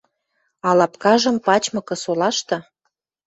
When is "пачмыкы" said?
1.45-1.95